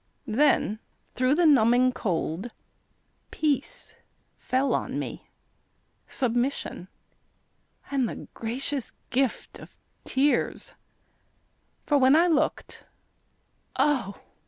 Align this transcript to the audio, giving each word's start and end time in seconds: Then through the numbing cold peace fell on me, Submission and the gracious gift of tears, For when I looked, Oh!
Then 0.25 0.79
through 1.13 1.35
the 1.35 1.45
numbing 1.45 1.91
cold 1.91 2.49
peace 3.29 3.93
fell 4.35 4.73
on 4.73 4.97
me, 4.97 5.29
Submission 6.07 6.87
and 7.91 8.09
the 8.09 8.27
gracious 8.33 8.93
gift 9.11 9.59
of 9.59 9.77
tears, 10.03 10.73
For 11.85 11.99
when 11.99 12.15
I 12.15 12.25
looked, 12.25 12.83
Oh! 13.75 14.19